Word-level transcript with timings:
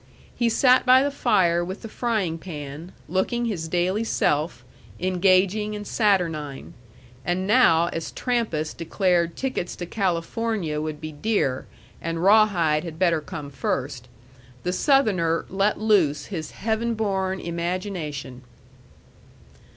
He 0.35 0.49
sat 0.49 0.83
by 0.83 1.03
the 1.03 1.11
fire 1.11 1.63
with 1.63 1.83
the 1.83 1.87
frying 1.87 2.39
pan, 2.39 2.91
looking 3.07 3.45
his 3.45 3.67
daily 3.67 4.03
self 4.03 4.65
engaging 4.99 5.75
and 5.75 5.85
saturnine. 5.85 6.73
And 7.23 7.45
now 7.45 7.85
as 7.93 8.09
Trampas 8.09 8.73
declared 8.73 9.35
tickets 9.35 9.75
to 9.75 9.85
California 9.85 10.81
would 10.81 10.99
be 11.01 11.11
dear 11.11 11.67
and 12.01 12.23
Rawhide 12.23 12.83
had 12.83 12.97
better 12.97 13.21
come 13.21 13.51
first, 13.51 14.07
the 14.63 14.73
Southerner 14.73 15.45
let 15.49 15.79
loose 15.79 16.25
his 16.25 16.49
heaven 16.49 16.95
born 16.95 17.39
imagination. 17.39 18.41